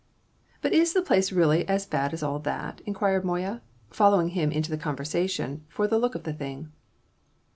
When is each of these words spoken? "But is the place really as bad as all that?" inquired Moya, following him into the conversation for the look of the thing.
"But 0.63 0.73
is 0.73 0.93
the 0.93 1.03
place 1.03 1.31
really 1.31 1.63
as 1.67 1.85
bad 1.85 2.11
as 2.11 2.23
all 2.23 2.39
that?" 2.39 2.81
inquired 2.87 3.23
Moya, 3.23 3.61
following 3.91 4.29
him 4.29 4.51
into 4.51 4.71
the 4.71 4.75
conversation 4.79 5.63
for 5.69 5.87
the 5.87 5.99
look 5.99 6.15
of 6.15 6.23
the 6.23 6.33
thing. 6.33 6.71